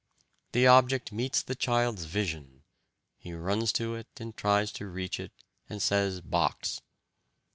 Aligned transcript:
The 0.53 0.65
object 0.65 1.11
meets 1.11 1.43
the 1.43 1.53
child's 1.53 2.05
vision. 2.05 2.63
He 3.19 3.33
runs 3.35 3.71
to 3.73 3.93
it 3.93 4.07
and 4.17 4.35
tries 4.35 4.71
to 4.71 4.87
reach 4.87 5.19
it 5.19 5.43
and 5.69 5.79
says 5.79 6.21
'box.'... 6.21 6.81